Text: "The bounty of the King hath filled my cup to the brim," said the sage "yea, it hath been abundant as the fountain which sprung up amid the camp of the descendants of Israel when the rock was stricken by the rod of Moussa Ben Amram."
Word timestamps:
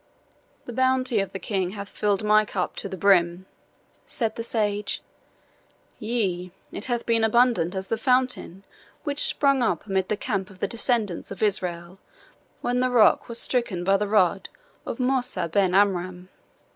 "The 0.65 0.73
bounty 0.73 1.19
of 1.19 1.31
the 1.31 1.37
King 1.37 1.69
hath 1.77 1.87
filled 1.87 2.23
my 2.23 2.43
cup 2.43 2.75
to 2.77 2.89
the 2.89 2.97
brim," 2.97 3.45
said 4.07 4.35
the 4.35 4.41
sage 4.41 5.03
"yea, 5.99 6.49
it 6.71 6.85
hath 6.85 7.05
been 7.05 7.23
abundant 7.23 7.75
as 7.75 7.89
the 7.89 7.99
fountain 7.99 8.65
which 9.03 9.19
sprung 9.19 9.61
up 9.61 9.85
amid 9.85 10.09
the 10.09 10.17
camp 10.17 10.49
of 10.49 10.57
the 10.57 10.67
descendants 10.67 11.29
of 11.29 11.43
Israel 11.43 11.99
when 12.61 12.79
the 12.79 12.89
rock 12.89 13.29
was 13.29 13.39
stricken 13.39 13.83
by 13.83 13.95
the 13.95 14.07
rod 14.07 14.49
of 14.87 14.99
Moussa 14.99 15.47
Ben 15.47 15.75
Amram." 15.75 16.29